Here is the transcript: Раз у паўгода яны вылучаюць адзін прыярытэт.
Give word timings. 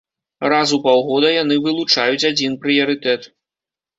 Раз 0.51 0.71
у 0.77 0.79
паўгода 0.85 1.29
яны 1.43 1.55
вылучаюць 1.67 2.27
адзін 2.31 2.57
прыярытэт. 2.63 3.29